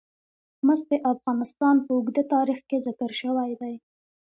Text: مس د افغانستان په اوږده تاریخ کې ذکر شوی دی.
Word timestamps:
مس 0.65 0.79
د 0.89 0.91
افغانستان 1.13 1.75
په 1.85 1.91
اوږده 1.97 2.23
تاریخ 2.33 2.59
کې 2.69 2.77
ذکر 2.87 3.09
شوی 3.21 3.51
دی. 3.61 3.73